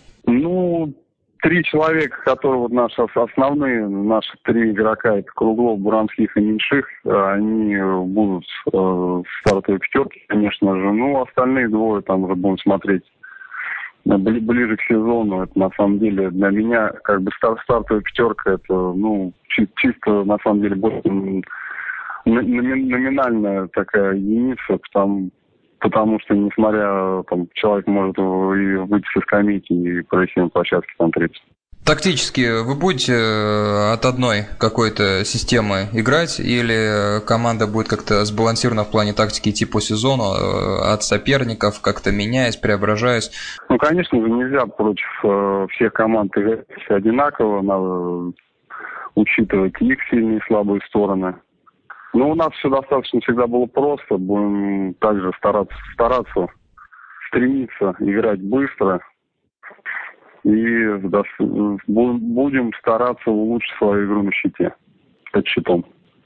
Три 1.42 1.62
человека, 1.64 2.18
которые 2.24 2.58
вот 2.58 2.72
наши 2.72 3.00
основные, 3.14 3.86
наши 3.86 4.36
три 4.42 4.72
игрока, 4.72 5.18
это 5.18 5.30
Круглов, 5.34 5.78
Буранских 5.78 6.36
и 6.36 6.40
Меньших, 6.40 6.86
они 7.04 7.76
будут 8.06 8.44
э, 8.66 8.76
в 8.76 9.24
стартовой 9.40 9.78
пятерке, 9.78 10.20
конечно 10.26 10.74
же. 10.74 10.92
Ну, 10.92 11.22
остальные 11.22 11.68
двое 11.68 12.02
там 12.02 12.24
уже 12.24 12.34
будем 12.34 12.58
смотреть 12.58 13.04
ближе 14.04 14.76
к 14.76 14.82
сезону. 14.82 15.42
Это 15.42 15.58
на 15.58 15.70
самом 15.76 15.98
деле 15.98 16.30
для 16.30 16.50
меня 16.50 16.90
как 17.04 17.22
бы 17.22 17.30
стар 17.36 17.60
стартовая 17.62 18.02
пятерка, 18.02 18.52
это 18.52 18.72
ну 18.72 19.32
чисто 19.76 20.24
на 20.24 20.38
самом 20.42 20.62
деле 20.62 20.76
больше 20.76 21.02
номинальная 22.24 23.68
такая 23.68 24.14
единица, 24.14 24.78
потому, 24.82 25.30
потому 25.80 26.18
что, 26.20 26.34
несмотря, 26.34 27.22
там, 27.24 27.48
человек 27.54 27.86
может 27.86 28.18
и 28.18 28.20
выйти 28.20 29.06
со 29.12 29.20
скамейки 29.20 29.72
и 29.72 30.02
пройти 30.02 30.40
на 30.40 30.48
площадке 30.48 30.92
там 30.98 31.10
30. 31.10 31.36
Тактически 31.88 32.62
вы 32.66 32.74
будете 32.74 33.14
э, 33.14 33.92
от 33.94 34.04
одной 34.04 34.44
какой-то 34.58 35.24
системы 35.24 35.88
играть 35.94 36.38
или 36.38 37.24
команда 37.26 37.66
будет 37.66 37.88
как-то 37.88 38.26
сбалансирована 38.26 38.84
в 38.84 38.90
плане 38.90 39.14
тактики 39.14 39.48
идти 39.48 39.64
по 39.64 39.80
сезону, 39.80 40.34
э, 40.34 40.92
от 40.92 41.02
соперников, 41.02 41.80
как-то 41.80 42.12
меняясь, 42.12 42.56
преображаясь? 42.56 43.30
Ну, 43.70 43.78
конечно 43.78 44.20
же, 44.20 44.28
нельзя 44.28 44.66
против 44.66 45.06
э, 45.24 45.66
всех 45.70 45.94
команд 45.94 46.36
играть 46.36 46.66
одинаково, 46.90 47.62
надо 47.62 48.32
учитывать 49.14 49.80
их 49.80 49.98
сильные 50.10 50.38
и 50.38 50.46
слабые 50.46 50.82
стороны. 50.88 51.36
Ну, 52.14 52.30
у 52.30 52.34
нас 52.34 52.52
все 52.54 52.68
достаточно 52.70 53.20
всегда 53.20 53.46
было 53.46 53.66
просто. 53.66 54.16
Будем 54.16 54.94
также 54.94 55.30
стараться, 55.36 55.74
стараться 55.92 56.46
стремиться 57.28 57.94
играть 58.00 58.40
быстро. 58.42 59.00
И 60.44 60.86
будем 61.86 62.72
стараться 62.80 63.30
улучшить 63.30 63.76
свою 63.76 64.06
игру 64.06 64.22
на 64.22 64.32
щите, 64.32 64.74
под 65.32 65.46
щитом. 65.46 65.84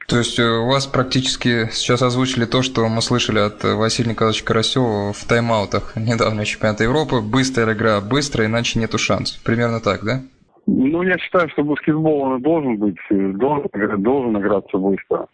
То 0.08 0.18
есть 0.18 0.38
э, 0.38 0.42
у 0.42 0.68
вас 0.68 0.86
практически 0.86 1.68
сейчас 1.70 2.02
озвучили 2.02 2.44
то, 2.44 2.62
что 2.62 2.86
мы 2.88 3.00
слышали 3.00 3.38
от 3.38 3.64
Василия 3.64 4.10
Николаевича 4.10 4.44
Карасева 4.44 5.12
в 5.12 5.24
тайм-аутах 5.28 5.96
недавнего 5.96 6.44
чемпионата 6.44 6.84
Европы. 6.84 7.20
Быстрая 7.20 7.74
игра, 7.74 8.00
быстро, 8.00 8.44
иначе 8.44 8.78
нету 8.78 8.98
шансов. 8.98 9.42
Примерно 9.42 9.80
так, 9.80 10.04
да? 10.04 10.20
Ну, 10.66 11.02
я 11.02 11.18
считаю, 11.18 11.48
что 11.50 11.64
баскетбол 11.64 12.20
он 12.22 12.42
должен 12.42 12.76
быть, 12.76 12.96
должен, 13.10 13.68
должен 14.02 14.38
играться 14.38 14.76
быстро. 14.76 15.26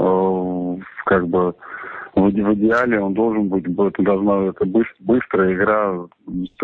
Э, 0.00 0.76
как 1.04 1.28
бы 1.28 1.54
в, 2.14 2.22
в 2.22 2.54
идеале 2.54 3.00
он 3.00 3.12
должен 3.12 3.48
быть, 3.48 3.66
это 3.66 4.02
должна 4.02 4.48
это 4.48 4.64
быстр, 4.64 4.94
быстрая 5.00 5.54
игра, 5.54 5.94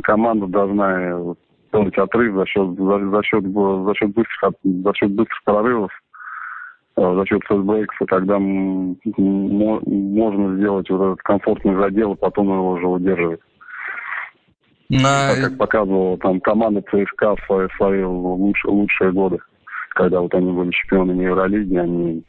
команда 0.02 0.46
должна 0.46 1.34
делать 1.72 1.98
отрыв 1.98 2.34
за 2.34 2.46
счет 2.46 2.78
за, 2.78 3.10
за 3.10 3.22
счет 3.22 3.44
за 3.44 3.94
счет 3.94 4.14
быстрых 4.14 4.54
за 4.64 4.94
счет 4.94 5.12
быстрых 5.12 5.44
прорывов, 5.44 5.90
э, 6.96 7.14
за 7.14 7.26
счет 7.26 7.42
фастбрейков, 7.44 8.00
и 8.00 8.06
тогда 8.06 8.38
можно 8.38 10.56
сделать 10.56 10.88
вот 10.88 11.02
этот 11.02 11.22
комфортный 11.22 11.76
задел, 11.76 12.14
и 12.14 12.18
потом 12.18 12.46
его 12.46 12.70
уже 12.70 12.86
удерживать. 12.86 13.40
На... 14.88 15.34
Как 15.42 15.58
показывала 15.58 16.16
там 16.18 16.40
команда 16.40 16.80
ЦСКА 16.82 17.36
в 17.36 17.40
свои, 17.46 17.68
свои 17.76 18.02
лучшие, 18.02 18.72
лучшие 18.72 19.12
годы, 19.12 19.40
когда 19.90 20.20
вот 20.20 20.32
они 20.32 20.52
были 20.52 20.70
чемпионами 20.70 21.24
Евролиги, 21.24 21.76
они 21.76 22.24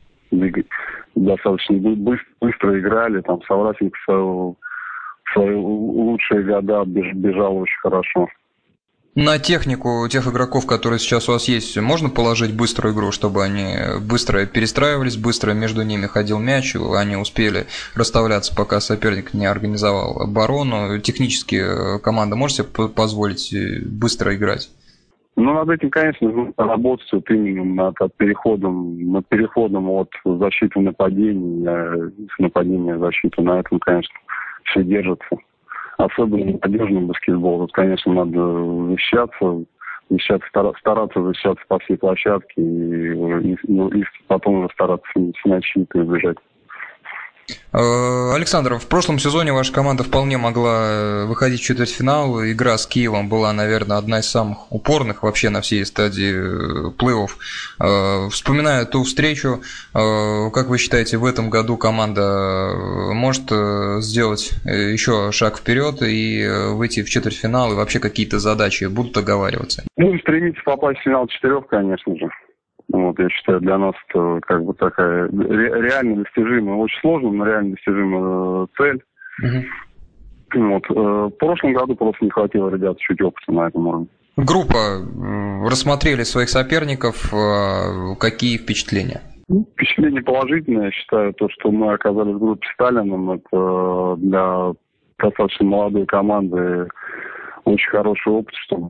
достаточно 1.16 1.78
быстро, 1.78 2.28
быстро 2.42 2.80
играли, 2.80 3.22
там 3.22 3.42
Саврасик 3.44 3.96
в 4.08 4.56
свои 5.34 5.56
лучшие 5.56 6.44
года 6.44 6.84
бежал 6.86 7.58
очень 7.58 7.78
хорошо. 7.82 8.28
На 9.20 9.40
технику 9.40 10.08
тех 10.12 10.28
игроков, 10.28 10.68
которые 10.68 11.00
сейчас 11.00 11.28
у 11.28 11.32
вас 11.32 11.48
есть, 11.48 11.76
можно 11.76 12.08
положить 12.08 12.54
быструю 12.54 12.94
игру, 12.94 13.12
чтобы 13.12 13.44
они 13.44 13.76
быстро 14.00 14.46
перестраивались, 14.46 15.18
быстро 15.18 15.54
между 15.54 15.82
ними 15.82 16.06
ходил 16.06 16.38
мяч, 16.38 16.76
они 16.76 17.16
успели 17.16 17.66
расставляться, 17.96 18.56
пока 18.56 18.80
соперник 18.80 19.34
не 19.34 19.48
организовал 19.48 20.22
оборону. 20.22 21.00
Технически 21.00 21.56
э, 21.56 21.98
команда 21.98 22.36
может 22.36 22.58
себе 22.58 22.90
позволить 22.90 23.52
э, 23.54 23.80
быстро 23.84 24.36
играть? 24.36 24.70
Ну, 25.38 25.54
над 25.54 25.70
этим, 25.70 25.92
конечно, 25.92 26.28
нужно 26.28 26.52
работать 26.58 27.08
вот 27.12 27.30
именно 27.30 27.94
над 28.00 28.18
переходом, 28.18 29.12
над 29.12 29.28
переходом 29.28 29.88
от 29.88 30.10
защиты 30.26 30.80
нападения, 30.80 32.12
с 32.36 32.40
нападения 32.40 32.96
в 32.96 33.00
защиту. 33.00 33.44
На 33.44 33.60
этом, 33.60 33.80
конечно, 33.80 34.16
все 34.64 34.84
держится 34.84 35.38
особенно 35.98 36.58
надежный 36.60 37.02
баскетбол. 37.02 37.60
Тут, 37.60 37.74
конечно, 37.74 38.14
надо 38.14 38.88
защищаться, 38.90 39.64
защищаться 40.10 40.74
стараться 40.80 41.22
защищаться 41.22 41.64
по 41.68 41.78
всей 41.80 41.98
площадке 41.98 42.60
и, 42.60 43.52
и, 43.52 43.58
ну, 43.68 43.90
и 43.90 44.04
потом 44.26 44.56
уже 44.56 44.74
стараться 44.74 45.08
снять 45.44 45.64
щиты 45.66 46.00
и 46.00 46.04
бежать. 46.04 46.38
Э, 47.74 48.34
Александр, 48.36 48.76
в 48.76 48.88
прошлом 48.88 49.20
сезоне 49.20 49.54
ваша 49.54 49.72
команда 49.72 50.04
вполне 50.04 50.38
могла 50.38 50.88
э, 50.90 51.26
выходить 51.26 51.62
в 51.62 51.64
четвертьфинал. 51.64 52.44
Игра 52.44 52.78
с 52.78 52.88
Киевом 52.88 53.30
была, 53.30 53.54
наверное, 53.54 53.98
одна 53.98 54.20
из 54.20 54.30
самых 54.30 54.72
упорных 54.72 55.24
вообще 55.24 55.50
на 55.50 55.62
всей 55.62 55.86
стадии 55.86 56.34
э, 56.34 56.92
плей-офф. 56.98 58.30
Вспоминая 58.30 58.86
ту 58.86 59.04
встречу, 59.04 59.62
как 59.94 60.68
вы 60.68 60.78
считаете, 60.78 61.18
в 61.18 61.26
этом 61.26 61.50
году 61.50 61.78
команда 61.78 62.74
может 63.14 63.52
сделать 64.04 64.52
еще 64.66 65.32
шаг 65.32 65.58
вперед 65.58 66.02
и 66.02 66.48
выйти 66.72 67.04
в 67.04 67.10
четвертьфинал, 67.10 67.72
и 67.72 67.76
вообще 67.76 68.00
какие-то 68.00 68.40
задачи 68.40 68.86
будут 68.86 69.18
оговариваться? 69.18 69.84
Ну, 69.96 70.18
стремиться 70.20 70.62
попасть 70.64 71.00
в 71.00 71.04
финал 71.04 71.28
четырех, 71.28 71.68
конечно 71.68 72.16
же. 72.16 72.30
Вот, 72.92 73.20
я 73.20 73.30
считаю, 73.30 73.60
для 73.60 73.78
нас 73.78 73.96
это 74.10 74.40
как 74.42 74.64
бы 74.64 74.74
такая 74.74 75.28
реально 75.30 76.24
достижимая, 76.24 76.76
очень 76.76 77.00
сложная, 77.02 77.32
но 77.32 77.46
реально 77.46 77.72
достижимая 77.72 78.64
э, 78.64 78.68
цель. 78.78 79.04
Угу. 79.44 80.70
Вот, 80.70 80.84
э, 80.90 80.94
в 80.94 81.38
прошлом 81.38 81.74
году 81.74 81.96
просто 81.96 82.24
не 82.24 82.32
хватило 82.32 82.70
ребят 82.70 82.98
чуть 83.00 83.22
опыта 83.22 83.52
на 83.52 83.68
этом 83.68 83.88
уровне. 83.88 84.08
Группа 84.38 84.78
рассмотрели 85.66 86.24
своих 86.24 86.50
соперников. 86.50 87.34
Э, 87.34 88.16
какие 88.20 88.58
впечатления? 88.58 89.22
Ну, 89.50 89.66
впечатление 89.74 90.22
положительное. 90.22 90.86
Я 90.86 90.92
считаю, 90.92 91.34
то, 91.34 91.50
что 91.50 91.72
мы 91.72 91.94
оказались 91.94 92.36
в 92.36 92.40
группе 92.40 92.68
Сталином, 92.74 93.32
это 93.32 94.16
для 94.18 94.74
достаточно 95.20 95.66
молодой 95.66 96.06
команды 96.06 96.88
очень 97.66 97.90
хороший 97.90 98.32
опыт, 98.32 98.56
чтобы 98.66 98.90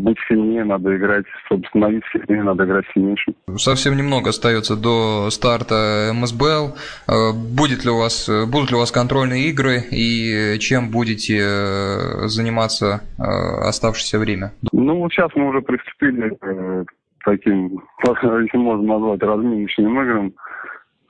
быть 0.00 0.18
сильнее, 0.28 0.64
надо 0.64 0.96
играть, 0.96 1.24
чтобы 1.46 1.66
становиться 1.68 2.08
сильнее, 2.12 2.42
надо 2.42 2.64
играть 2.64 2.84
сильнейшим. 2.94 3.34
Совсем 3.56 3.96
немного 3.96 4.30
остается 4.30 4.76
до 4.76 5.30
старта 5.30 6.12
МСБЛ. 6.14 6.74
Э, 7.08 7.32
будет 7.32 7.84
ли 7.84 7.90
у 7.90 7.98
вас, 7.98 8.28
будут 8.50 8.70
ли 8.70 8.76
у 8.76 8.80
вас 8.80 8.92
контрольные 8.92 9.48
игры 9.50 9.82
и 9.90 10.58
чем 10.58 10.90
будете 10.90 11.38
э, 11.38 12.26
заниматься 12.26 13.02
э, 13.18 13.22
оставшееся 13.68 14.18
время? 14.18 14.52
Ну, 14.72 14.98
вот 14.98 15.12
сейчас 15.12 15.30
мы 15.34 15.48
уже 15.48 15.60
приступили 15.60 16.30
к 16.40 16.86
таким, 17.24 17.82
если 18.06 18.56
можно 18.56 18.98
назвать, 18.98 19.22
разминочным 19.22 20.02
играм. 20.02 20.32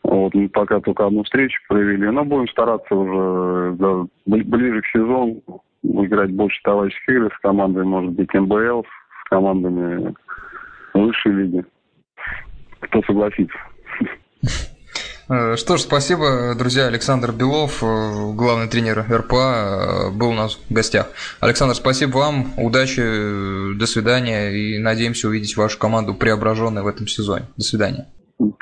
Вот, 0.03 0.35
мы 0.35 0.51
пока 0.51 0.81
только 0.81 1.07
одну 1.07 1.23
встречу 1.23 1.59
провели, 1.67 2.11
но 2.11 2.25
будем 2.25 2.47
стараться 2.49 2.95
уже 2.95 4.07
ближе 4.27 4.83
к 4.83 4.87
сезону 4.93 5.41
играть 5.85 6.33
больше 6.33 6.61
товарищеских 6.63 7.09
игр 7.09 7.35
с 7.35 7.41
командой, 7.41 7.85
может 7.85 8.13
быть, 8.13 8.33
МБЛ, 8.33 8.85
с 8.85 9.29
командами 9.29 10.15
высшей 10.95 11.33
лиги. 11.33 11.65
Кто 12.81 13.03
согласится. 13.03 13.59
Э, 15.29 15.57
что 15.57 15.77
ж, 15.77 15.81
спасибо, 15.81 16.55
друзья. 16.57 16.87
Александр 16.87 17.33
Белов, 17.33 17.83
э, 17.83 18.33
главный 18.35 18.69
тренер 18.69 19.07
РПА, 19.11 20.11
э, 20.11 20.11
был 20.11 20.31
у 20.31 20.35
нас 20.35 20.57
в 20.57 20.73
гостях. 20.73 21.09
Александр, 21.41 21.75
спасибо 21.75 22.19
вам, 22.19 22.53
удачи, 22.59 23.75
до 23.75 23.87
свидания 23.87 24.51
и 24.51 24.79
надеемся 24.79 25.29
увидеть 25.29 25.57
вашу 25.57 25.79
команду 25.79 26.15
преображенной 26.15 26.83
в 26.83 26.87
этом 26.87 27.07
сезоне. 27.07 27.47
До 27.57 27.65
свидания. 27.65 28.07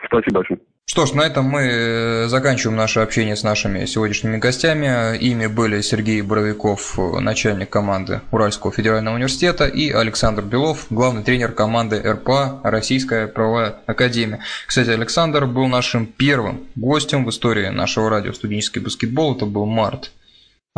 Спасибо 0.06 0.36
большое. 0.36 0.60
Что 0.84 1.06
ж, 1.06 1.12
на 1.14 1.22
этом 1.22 1.46
мы 1.46 1.62
э, 1.62 2.28
заканчиваем 2.28 2.76
наше 2.76 3.00
общение 3.00 3.34
с 3.34 3.42
нашими 3.42 3.86
сегодняшними 3.86 4.36
гостями. 4.36 5.16
Ими 5.16 5.46
были 5.46 5.80
Сергей 5.80 6.20
Боровиков, 6.20 6.98
начальник 6.98 7.70
команды 7.70 8.20
Уральского 8.30 8.72
федерального 8.72 9.14
университета, 9.14 9.66
и 9.66 9.90
Александр 9.90 10.42
Белов, 10.42 10.86
главный 10.90 11.22
тренер 11.22 11.52
команды 11.52 11.98
РПА 11.98 12.60
Российская 12.62 13.26
правовая 13.26 13.76
академия. 13.86 14.40
Кстати, 14.66 14.90
Александр 14.90 15.46
был 15.46 15.66
нашим 15.66 16.04
первым 16.04 16.66
гостем 16.74 17.24
в 17.24 17.30
истории 17.30 17.68
нашего 17.68 18.10
радио 18.10 18.34
«Студенческий 18.34 18.82
баскетбол». 18.82 19.36
Это 19.36 19.46
был 19.46 19.64
март 19.64 20.10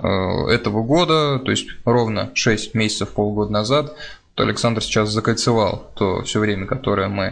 э, 0.01 0.07
этого 0.07 0.85
года, 0.85 1.41
то 1.41 1.51
есть 1.51 1.67
ровно 1.85 2.31
6 2.35 2.75
месяцев, 2.75 3.09
полгода 3.09 3.51
назад. 3.51 3.97
Александр 4.37 4.83
сейчас 4.83 5.11
закольцевал 5.11 5.93
то 5.97 6.23
все 6.23 6.41
время, 6.41 6.67
которое 6.67 7.09
мы 7.09 7.25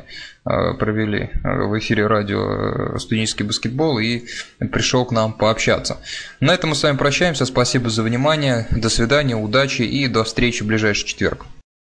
э, 0.44 0.74
провели 0.74 1.30
э, 1.32 1.64
в 1.64 1.76
эфире 1.78 2.06
радио 2.06 2.94
э, 2.94 2.98
«Студенческий 2.98 3.44
баскетбол» 3.44 3.98
и 3.98 4.22
пришел 4.70 5.04
к 5.04 5.10
нам 5.10 5.32
пообщаться. 5.32 5.98
На 6.38 6.54
этом 6.54 6.70
мы 6.70 6.76
с 6.76 6.82
вами 6.82 6.96
прощаемся. 6.96 7.44
Спасибо 7.44 7.90
за 7.90 8.04
внимание. 8.04 8.66
До 8.70 8.88
свидания, 8.88 9.34
удачи 9.34 9.82
и 9.82 10.06
до 10.06 10.22
встречи 10.22 10.62
в 10.62 10.66
ближайший 10.66 11.06
четверг. 11.06 11.46